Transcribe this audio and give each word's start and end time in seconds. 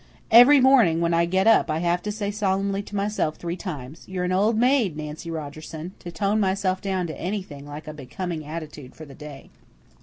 Every 0.31 0.59
morning 0.59 0.99
when 0.99 1.13
I 1.13 1.25
get 1.25 1.45
up 1.45 1.69
I 1.69 1.77
have 1.77 2.01
to 2.01 2.11
say 2.11 2.31
solemnly 2.31 2.81
to 2.81 2.95
myself 2.95 3.35
three 3.35 3.55
times, 3.55 4.03
'You're 4.07 4.23
an 4.23 4.31
old 4.31 4.57
maid, 4.57 4.97
Nancy 4.97 5.29
Rogerson,' 5.29 5.91
to 5.99 6.11
tone 6.11 6.39
myself 6.39 6.81
down 6.81 7.05
to 7.05 7.21
anything 7.21 7.67
like 7.67 7.87
a 7.87 7.93
becoming 7.93 8.43
attitude 8.43 8.95
for 8.95 9.05
the 9.05 9.13
day." 9.13 9.51